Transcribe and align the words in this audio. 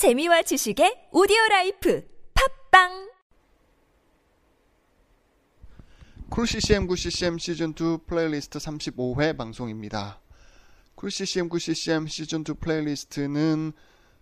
재미와 0.00 0.40
지식의 0.40 1.10
오디오 1.12 1.36
라이프 1.50 2.02
팟빵 2.32 3.10
쿨 6.30 6.46
CCM 6.46 6.86
9 6.86 6.96
CCM 6.96 7.36
시즌 7.36 7.74
2 7.78 8.06
플레이리스트 8.06 8.58
35회 8.58 9.36
방송입니다. 9.36 10.18
쿨 10.94 11.10
CCM 11.10 11.50
9 11.50 11.58
CCM 11.58 12.06
시즌 12.06 12.40
2 12.48 12.54
플레이리스트는 12.54 13.72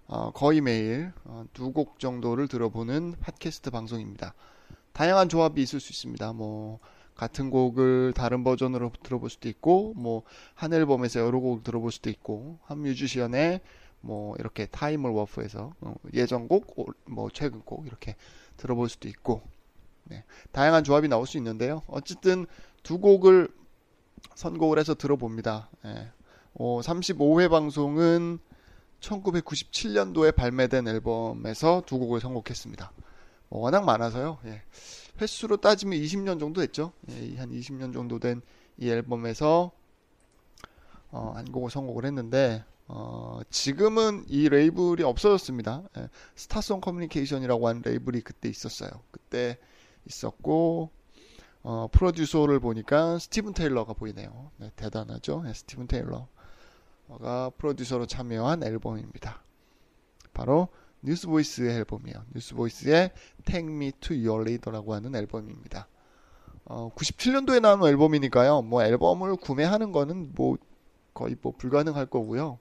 어, 0.08 0.32
거의 0.32 0.60
매일 0.60 1.12
어, 1.22 1.44
두곡 1.52 2.00
정도를 2.00 2.48
들어보는 2.48 3.14
팟캐스트 3.20 3.70
방송입니다. 3.70 4.34
다양한 4.92 5.28
조합이 5.28 5.62
있을 5.62 5.78
수 5.78 5.92
있습니다. 5.92 6.32
뭐 6.32 6.80
같은 7.14 7.50
곡을 7.50 8.14
다른 8.16 8.42
버전으로 8.42 8.90
들어볼 9.04 9.30
수도 9.30 9.48
있고 9.48 9.94
뭐 9.94 10.24
한 10.54 10.72
앨범에서 10.72 11.20
여러 11.20 11.38
곡을 11.38 11.62
들어볼 11.62 11.92
수도 11.92 12.10
있고 12.10 12.58
한 12.64 12.80
뮤지션의 12.80 13.60
뭐 14.00 14.34
이렇게 14.38 14.66
타임을 14.66 15.10
워프해서 15.10 15.72
어, 15.80 15.94
예전 16.14 16.48
곡, 16.48 16.94
뭐 17.06 17.28
최근 17.32 17.60
곡 17.62 17.86
이렇게 17.86 18.16
들어볼 18.56 18.88
수도 18.88 19.08
있고 19.08 19.42
네, 20.04 20.24
다양한 20.52 20.84
조합이 20.84 21.08
나올 21.08 21.26
수 21.26 21.36
있는데요. 21.36 21.82
어쨌든 21.86 22.46
두 22.82 22.98
곡을 22.98 23.48
선곡을 24.34 24.78
해서 24.78 24.94
들어봅니다. 24.94 25.70
예. 25.84 26.10
어, 26.54 26.80
35회 26.80 27.50
방송은 27.50 28.38
1997년도에 29.00 30.34
발매된 30.34 30.88
앨범에서 30.88 31.82
두 31.86 31.98
곡을 31.98 32.20
선곡했습니다. 32.20 32.92
뭐 33.50 33.60
워낙 33.60 33.84
많아서요. 33.84 34.38
예. 34.46 34.62
횟수로 35.20 35.58
따지면 35.58 35.98
20년 35.98 36.40
정도 36.40 36.60
됐죠. 36.60 36.92
예, 37.10 37.36
한 37.36 37.50
20년 37.50 37.92
정도 37.92 38.18
된 38.18 38.42
이 38.78 38.88
앨범에서 38.88 39.72
어, 41.10 41.32
한 41.34 41.44
곡을 41.50 41.70
선곡을 41.70 42.04
했는데 42.04 42.64
어, 42.88 43.40
지금은 43.50 44.24
이 44.28 44.48
레이블이 44.48 45.02
없어졌습니다. 45.02 45.82
예, 45.98 46.08
Star 46.34 46.57
Song 46.57 46.80
Communication이라고 46.80 47.68
하는 47.68 47.82
레이블이 47.84 48.22
그때 48.22 48.48
있었어요. 48.48 48.90
그때 49.10 49.58
있었고 50.06 50.90
어, 51.62 51.88
프로듀서를 51.92 52.60
보니까 52.60 53.18
스티븐 53.18 53.52
테일러가 53.52 53.92
보이네요. 53.92 54.50
네, 54.56 54.70
대단하죠. 54.74 55.42
네, 55.42 55.52
스티븐 55.52 55.86
테일러가 55.86 57.50
프로듀서로 57.58 58.06
참여한 58.06 58.62
앨범입니다. 58.62 59.42
바로 60.32 60.68
Newsboys의 61.02 61.76
앨범이에요. 61.76 62.24
Newsboys의 62.34 63.12
Take 63.44 63.70
Me 63.70 63.92
to 64.00 64.16
Your 64.16 64.42
Leader라고 64.42 64.94
하는 64.94 65.14
앨범입니다. 65.14 65.88
어, 66.64 66.90
97년도에 66.94 67.60
나온 67.60 67.86
앨범이니까요. 67.86 68.62
뭐 68.62 68.82
앨범을 68.82 69.36
구매하는 69.36 69.92
거는 69.92 70.32
뭐 70.34 70.56
거의 71.12 71.36
뭐 71.42 71.52
불가능할 71.56 72.06
거고요. 72.06 72.58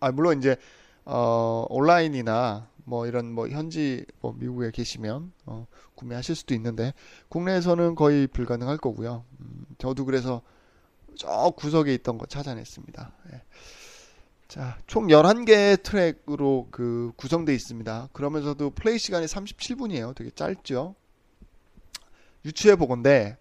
아 0.00 0.12
물론 0.12 0.38
이제 0.38 0.56
어, 1.04 1.66
온라인이나 1.68 2.68
뭐 2.84 3.06
이런 3.06 3.32
뭐 3.32 3.48
현지 3.48 4.04
뭐 4.20 4.34
미국에 4.38 4.70
계시면 4.70 5.32
어, 5.46 5.66
구매하실 5.94 6.34
수도 6.36 6.54
있는데 6.54 6.92
국내에서는 7.28 7.94
거의 7.94 8.26
불가능할 8.26 8.78
거고요. 8.78 9.24
음, 9.40 9.66
저도 9.78 10.04
그래서 10.04 10.42
저 11.16 11.50
구석에 11.56 11.92
있던 11.94 12.18
거 12.18 12.26
찾아냈습니다. 12.26 13.12
예. 13.32 13.42
자, 14.48 14.78
총 14.86 15.06
11개의 15.08 15.82
트랙으로 15.82 16.68
그 16.72 17.12
구성되어 17.16 17.54
있습니다. 17.54 18.08
그러면서도 18.12 18.70
플레이 18.70 18.98
시간이 18.98 19.26
37분이에요. 19.26 20.14
되게 20.14 20.30
짧죠? 20.30 20.96
유추해 22.44 22.76
보건데, 22.76 23.36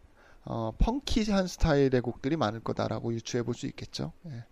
어, 0.45 0.71
펑키한 0.77 1.47
스타일의 1.47 2.01
곡들이 2.01 2.35
많을 2.37 2.59
거다라고 2.59 3.13
유추해 3.13 3.43
볼 3.43 3.55
수 3.55 3.65
있겠죠. 3.67 4.13
예. 4.27 4.45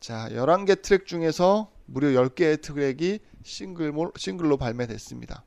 자, 0.00 0.28
11개 0.30 0.80
트랙 0.80 1.06
중에서 1.06 1.70
무려 1.86 2.08
10개의 2.08 2.60
트랙이 2.62 3.20
싱글, 3.42 3.92
싱글로 4.16 4.56
발매됐습니다. 4.56 5.44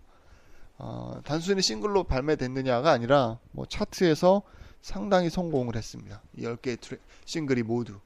어, 0.77 1.21
단순히 1.23 1.61
싱글로 1.61 2.05
발매됐느냐가 2.05 2.91
아니라, 2.91 3.39
뭐, 3.51 3.65
차트에서 3.65 4.41
상당히 4.81 5.29
성공을 5.29 5.75
했습니다. 5.75 6.21
이 6.37 6.41
10개의 6.43 6.79
트랙, 6.81 7.01
싱글이 7.25 7.63
모두. 7.63 7.99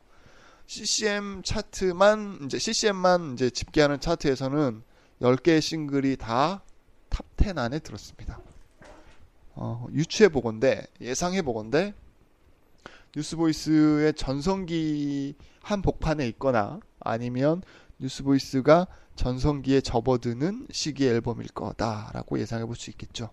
CCM 0.67 1.41
차트만 1.43 2.39
이제 2.45 2.59
CCM만 2.59 3.33
이제 3.33 3.49
집계하는 3.49 3.99
차트에서는 3.99 4.83
10개의 5.21 5.61
싱글이 5.61 6.17
다 6.17 6.61
Top 7.15 7.25
10 7.37 7.57
안에 7.57 7.79
들었습니다. 7.79 8.41
어, 9.53 9.87
유추해 9.93 10.27
보건데 10.27 10.85
예상해 10.99 11.41
보건데 11.41 11.93
Newsboys의 13.15 14.13
전성기 14.13 15.35
한 15.61 15.81
복판에 15.81 16.27
있거나 16.29 16.79
아니면 16.99 17.61
Newsboys가 17.99 18.87
전성기에 19.15 19.81
접어드는 19.81 20.67
시기 20.71 21.07
앨범일 21.07 21.47
거다라고 21.47 22.39
예상해 22.39 22.65
볼 22.65 22.75
수 22.75 22.89
있겠죠. 22.89 23.29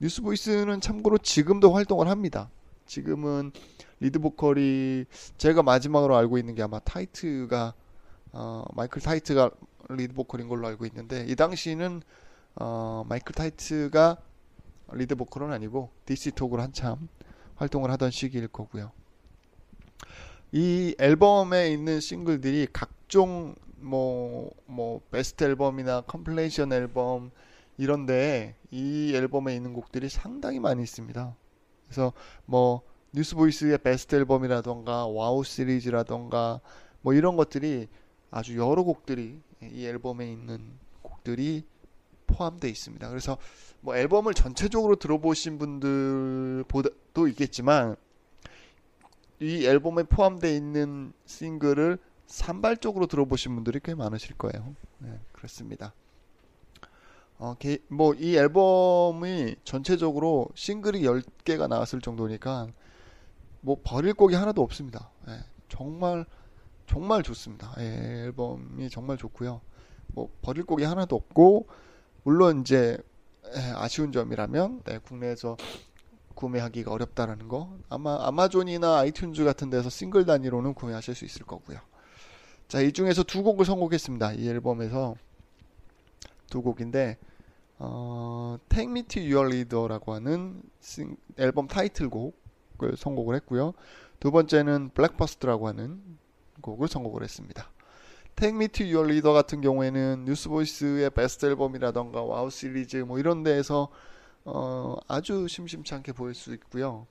Newsboys는 0.00 0.80
참고로 0.80 1.18
지금도 1.18 1.72
활동을 1.72 2.08
합니다. 2.08 2.50
지금은 2.86 3.52
리드 4.00 4.18
보컬이 4.18 5.04
제가 5.36 5.62
마지막으로 5.62 6.16
알고 6.16 6.38
있는 6.38 6.54
게 6.54 6.62
아마 6.62 6.78
테이트가 6.80 7.74
어, 8.32 8.64
마이클 8.74 9.02
테이트가 9.02 9.50
리드 9.90 10.14
보컬인 10.14 10.48
걸로 10.48 10.66
알고 10.66 10.86
있는데 10.86 11.26
이 11.28 11.36
당시는 11.36 12.02
어, 12.56 13.04
마이클 13.06 13.34
테이트가 13.34 14.16
리드 14.92 15.14
보컬은 15.16 15.52
아니고 15.52 15.90
DC 16.06 16.32
톡으로 16.32 16.62
한참 16.62 17.08
활동을 17.56 17.90
하던 17.92 18.10
시기일 18.10 18.48
거고요. 18.48 18.90
이 20.52 20.94
앨범에 20.98 21.72
있는 21.72 22.00
싱글들이 22.00 22.68
각종 22.72 23.54
뭐, 23.78 24.50
뭐, 24.66 25.00
베스트 25.10 25.42
앨범이나 25.44 26.02
compilation 26.02 26.72
앨범 26.72 27.30
이런데 27.78 28.54
이 28.70 29.12
앨범에 29.14 29.56
있는 29.56 29.72
곡들이 29.72 30.08
상당히 30.08 30.60
많이 30.60 30.82
있습니다. 30.82 31.34
그래서 31.86 32.12
뭐 32.44 32.82
Newsboys의 33.12 33.78
베스트 33.78 34.14
앨범이라던가 34.14 35.06
WOW 35.06 35.44
시리즈라던가 35.44 36.60
뭐 37.00 37.14
이런 37.14 37.36
것들이 37.36 37.88
아주 38.30 38.56
여러 38.56 38.82
곡들이 38.82 39.40
이 39.62 39.86
앨범에 39.86 40.30
있는 40.30 40.78
곡들이 41.02 41.64
포함되어 42.26 42.70
있습니다. 42.70 43.08
그래서 43.08 43.36
뭐 43.80 43.96
앨범을 43.96 44.34
전체적으로 44.34 44.96
들어보신 44.96 45.58
분들보다도 45.58 47.28
있겠지만 47.28 47.96
이 49.42 49.66
앨범에 49.66 50.04
포함되어 50.04 50.52
있는 50.54 51.12
싱글을 51.26 51.98
산발적으로 52.26 53.06
들어보신 53.08 53.56
분들이 53.56 53.80
꽤 53.82 53.94
많으실 53.94 54.36
거예요. 54.36 54.76
네, 54.98 55.20
그렇습니다. 55.32 55.92
어, 57.38 57.56
뭐, 57.88 58.14
이 58.14 58.36
앨범이 58.36 59.56
전체적으로 59.64 60.48
싱글이 60.54 61.02
10개가 61.02 61.66
나왔을 61.66 62.00
정도니까, 62.00 62.68
뭐, 63.62 63.80
버릴 63.82 64.14
곡이 64.14 64.36
하나도 64.36 64.62
없습니다. 64.62 65.10
예, 65.26 65.40
정말, 65.68 66.24
정말 66.86 67.24
좋습니다. 67.24 67.74
예, 67.80 68.26
앨범이 68.26 68.90
정말 68.90 69.16
좋고요. 69.16 69.60
뭐, 70.14 70.30
버릴 70.40 70.64
곡이 70.64 70.84
하나도 70.84 71.16
없고, 71.16 71.66
물론 72.22 72.60
이제, 72.60 72.96
예, 73.56 73.60
아쉬운 73.74 74.12
점이라면, 74.12 74.82
네, 74.84 74.98
국내에서 74.98 75.56
구매하기가 76.42 76.90
어렵다라는 76.90 77.46
거. 77.46 77.78
아마 77.88 78.18
아마존이나 78.26 79.00
아이튠즈 79.02 79.44
같은 79.44 79.70
데서 79.70 79.88
싱글 79.88 80.24
단위로는 80.24 80.74
구매하실 80.74 81.14
수 81.14 81.24
있을 81.24 81.46
거고요. 81.46 81.78
자, 82.66 82.80
이 82.80 82.92
중에서 82.92 83.22
두 83.22 83.44
곡을 83.44 83.64
선곡했습니다. 83.64 84.32
이 84.32 84.48
앨범에서 84.48 85.14
두 86.50 86.62
곡인데, 86.62 87.16
어, 87.78 88.58
Take 88.68 88.90
Me 88.90 89.02
to 89.04 89.22
Your 89.22 89.46
Leader라고 89.46 90.14
하는 90.14 90.62
싱, 90.80 91.16
앨범 91.38 91.68
타이틀곡을 91.68 92.96
선곡을 92.96 93.36
했고요. 93.36 93.74
두 94.18 94.32
번째는 94.32 94.90
Breakfast라고 94.94 95.68
하는 95.68 96.00
곡을 96.60 96.88
선곡을 96.88 97.22
했습니다. 97.22 97.70
Take 98.34 98.56
Me 98.56 98.68
to 98.68 98.84
Your 98.84 99.08
Leader 99.08 99.32
같은 99.32 99.60
경우에는 99.60 100.24
Newsboys의 100.24 101.10
베스트 101.10 101.46
앨범이라던가 101.46 102.22
WOW 102.22 102.50
시리즈 102.50 102.96
뭐 102.96 103.18
이런 103.20 103.44
데에서 103.44 103.88
어, 104.44 104.96
아주 105.08 105.46
심심치 105.48 105.94
않게 105.94 106.12
보일 106.12 106.34
수 106.34 106.52
있고요. 106.54 107.06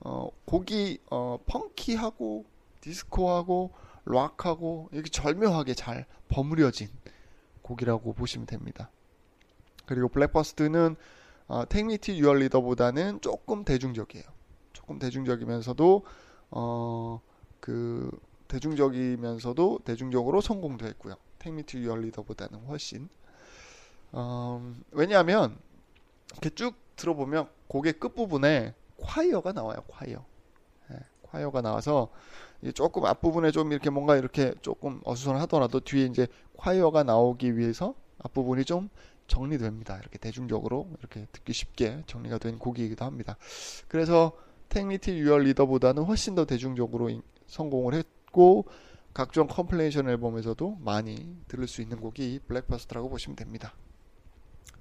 어, 0.00 0.30
곡이 0.44 0.98
어, 1.10 1.38
펑키하고 1.46 2.44
디스코하고 2.80 3.72
락하고 4.04 4.88
이렇게 4.92 5.10
절묘하게 5.10 5.74
잘 5.74 6.06
버무려진 6.28 6.88
곡이라고 7.62 8.14
보시면 8.14 8.46
됩니다. 8.46 8.90
그리고 9.86 10.08
Breakfast는 10.08 10.96
어, 11.48 11.64
택미티 11.68 12.18
유얼 12.18 12.40
리더보다는 12.40 13.20
조금 13.20 13.64
대중적이에요. 13.64 14.24
조금 14.72 14.98
대중적이면서도 14.98 16.04
어, 16.50 17.20
그 17.60 18.10
대중적이면서도 18.48 19.80
대중적으로 19.84 20.40
성공도 20.40 20.86
했고요. 20.86 21.16
택미티 21.38 21.78
유얼 21.78 22.02
리더보다는 22.02 22.60
훨씬 22.66 23.08
어, 24.12 24.74
왜냐하면 24.90 25.58
이렇게 26.32 26.50
쭉 26.50 26.74
들어보면 26.96 27.48
곡의 27.68 27.94
끝부분에 27.94 28.74
콰이어가 28.96 29.52
나와요. 29.52 29.78
콰이어. 29.86 30.24
네, 30.90 30.96
콰이어가 31.22 31.60
나와서 31.62 32.10
조금 32.74 33.04
앞부분에 33.06 33.50
좀 33.50 33.72
이렇게 33.72 33.90
뭔가 33.90 34.16
이렇게 34.16 34.54
조금 34.62 35.00
어수선하더라도 35.04 35.80
뒤에 35.80 36.06
이제 36.06 36.26
콰이어가 36.56 37.04
나오기 37.04 37.56
위해서 37.56 37.94
앞부분이 38.18 38.64
좀 38.64 38.88
정리됩니다. 39.28 39.98
이렇게 39.98 40.18
대중적으로 40.18 40.90
이렇게 40.98 41.26
듣기 41.32 41.52
쉽게 41.52 42.02
정리가 42.06 42.38
된 42.38 42.58
곡이기도 42.58 43.04
합니다. 43.04 43.36
그래서 43.86 44.32
Take 44.70 44.91
Me 44.91 45.02
to 45.02 45.12
Your 45.18 45.44
Leader보다는 45.44 46.04
훨씬 46.04 46.34
더 46.34 46.44
대중적으로 46.44 47.10
성공을 47.46 47.94
했고 47.94 48.66
각종 49.14 49.46
compilation 49.46 50.08
앨범에서도 50.08 50.78
많이 50.80 51.36
들을 51.48 51.66
수 51.66 51.82
있는 51.82 52.00
곡이 52.00 52.40
Breakfast라고 52.46 53.08
보시면 53.08 53.36
됩니다. 53.36 53.74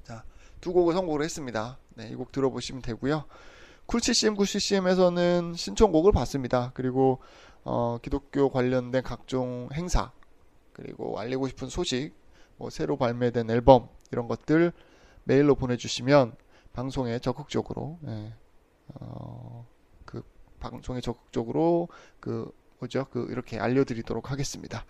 자, 0.03 0.23
두 0.61 0.73
곡을 0.73 0.93
선곡을 0.93 1.23
했습니다. 1.23 1.77
네, 1.95 2.09
이 2.09 2.15
곡 2.15 2.31
들어보시면 2.31 2.81
되고요. 2.81 3.25
쿨CCM, 3.87 4.35
9CCM에서는 4.35 5.55
신청곡을 5.55 6.11
받습니다. 6.11 6.71
그리고 6.73 7.19
어, 7.63 7.97
기독교 8.01 8.49
관련된 8.49 9.01
각종 9.03 9.69
행사, 9.73 10.11
그리고 10.73 11.19
알리고 11.19 11.47
싶은 11.47 11.69
소식, 11.69 12.13
뭐 12.57 12.69
새로 12.69 12.97
발매된 12.97 13.49
앨범 13.49 13.89
이런 14.11 14.27
것들 14.27 14.73
메일로 15.23 15.55
보내주시면 15.55 16.35
방송에 16.73 17.19
적극적으로 17.19 17.97
예, 18.07 18.33
어, 18.95 19.67
그 20.05 20.21
방송에 20.59 21.01
적극적으로 21.01 21.87
그 22.19 22.51
뭐죠 22.79 23.07
그 23.11 23.27
이렇게 23.29 23.59
알려드리도록 23.59 24.31
하겠습니다. 24.31 24.85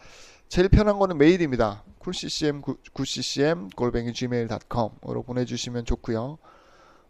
제일 0.49 0.69
편한 0.69 0.97
거는 0.99 1.17
메일입니다. 1.17 1.83
쿨ccm 1.99 2.61
9ccm 2.61 3.75
골뱅이 3.75 4.13
gmail.com으로 4.13 5.23
보내주시면 5.23 5.85
좋고요. 5.85 6.37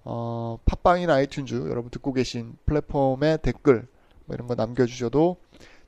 어, 0.04 0.60
팟빵이나 0.66 1.16
아이튠즈 1.16 1.70
여러분 1.70 1.92
듣고 1.92 2.14
계신 2.14 2.58
플랫폼에 2.66 3.38
댓글 3.38 3.88
뭐 4.26 4.36
이런 4.36 4.48
거 4.48 4.56
남겨주셔도 4.56 5.38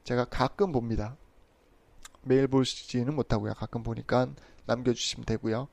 제가 0.03 0.25
가끔 0.25 0.71
봅니다. 0.71 1.15
매일 2.21 2.47
보시지는 2.47 3.15
못하고요. 3.15 3.53
가끔 3.53 3.81
보니까 3.83 4.27
남겨주시면 4.65 5.25
되고요. 5.25 5.67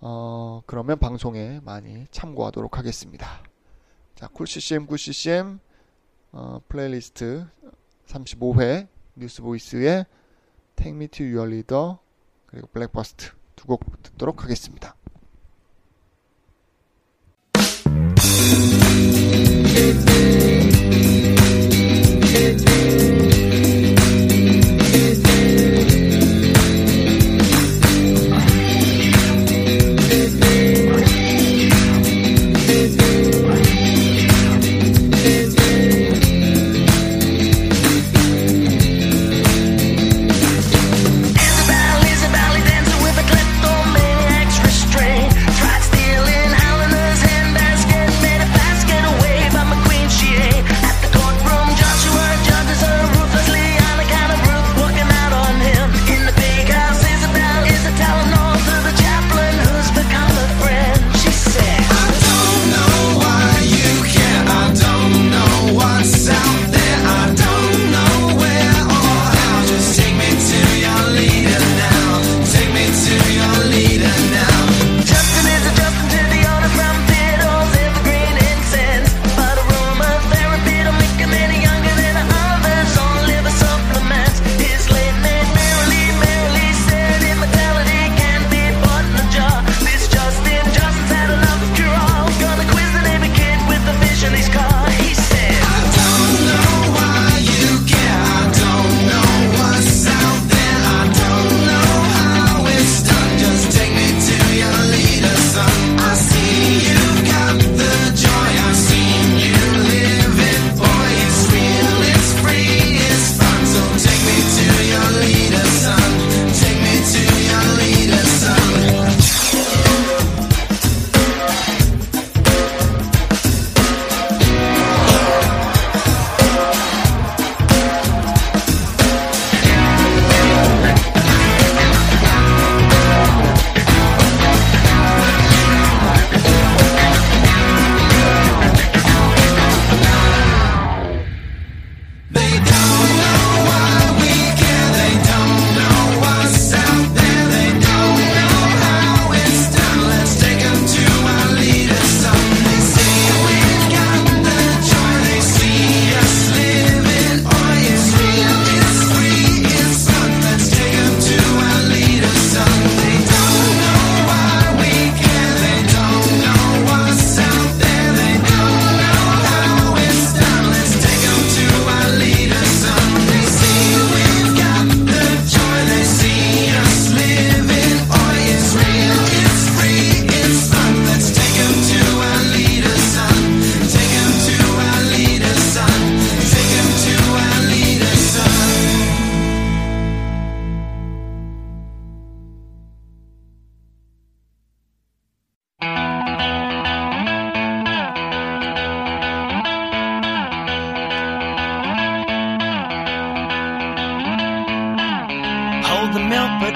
어, 0.00 0.62
그러면 0.66 0.98
방송에 0.98 1.60
많이 1.62 2.06
참고하도록 2.10 2.78
하겠습니다. 2.78 3.42
자, 4.14 4.28
쿨CCM, 4.28 4.86
쿨CCM 4.86 5.58
어, 6.32 6.60
플레이리스트 6.68 7.46
35회 8.12 8.88
Newsboys의 9.16 10.06
Take 10.76 10.96
Me 10.96 11.08
to 11.08 11.24
Your 11.26 11.48
Leader 11.48 11.96
그리고 12.46 12.66
Breakfast 12.68 13.30
두 13.56 13.66
곡 13.66 14.02
듣도록 14.02 14.42
하겠습니다. 14.44 14.96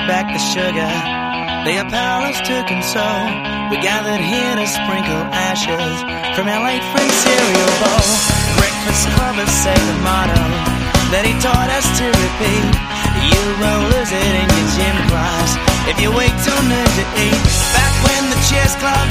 Back 0.05 0.29
the 0.29 0.43
sugar. 0.53 0.93
They 1.65 1.81
are 1.81 1.89
powerless 1.89 2.39
to 2.47 2.57
console. 2.69 3.27
We 3.73 3.81
gathered 3.81 4.21
here 4.21 4.55
to 4.55 4.67
sprinkle 4.69 5.25
ashes 5.33 5.97
from 6.37 6.47
our 6.47 6.63
late 6.63 6.85
friend 6.93 7.11
cereal 7.25 7.73
bowl. 7.81 8.07
Breakfast 8.61 9.09
club 9.17 9.27
clubbers 9.37 9.53
say 9.65 9.75
the 9.75 9.99
motto 10.07 10.43
that 11.13 11.25
he 11.27 11.35
taught 11.45 11.71
us 11.71 11.87
to 12.01 12.07
repeat. 12.09 12.73
You 13.31 13.43
will 13.61 13.83
lose 13.93 14.13
it 14.13 14.33
in 14.41 14.47
your 14.49 14.69
gym 14.77 14.97
class 15.11 15.51
if 15.91 15.97
you 16.01 16.11
wait 16.15 16.35
till 16.45 16.63
noon 16.67 16.91
to 16.99 17.05
eat. 17.21 17.43
Back 17.77 17.93
when 18.07 18.23
the 18.33 18.41
chess 18.49 18.73
club 18.81 19.09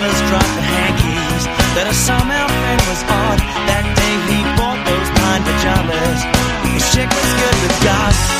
lovers 0.00 0.20
dropped 0.28 0.54
the 0.56 0.64
hankies. 0.64 1.44
That 1.76 1.86
a 1.86 1.94
somehow 1.94 2.46
friend 2.48 2.80
was 2.88 3.00
odd. 3.04 3.38
That 3.68 3.84
day 3.84 4.16
he 4.32 4.38
bought 4.56 4.80
those 4.88 5.08
pine 5.20 5.42
pajamas. 5.44 6.18
His 6.72 6.82
chick 6.92 7.08
was 7.08 7.30
good 7.36 7.56
with 7.62 7.76
God 7.84 8.30